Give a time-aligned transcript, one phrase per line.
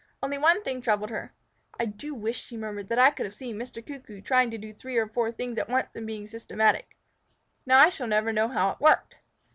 [0.23, 1.31] Only one thing troubled her.
[1.79, 3.85] "I do wish," she murmured, "that I could have seen Mr.
[3.85, 6.97] Cuckoo trying to do three or four things at once and be systematic.
[7.67, 9.17] Now I shall never know how it worked."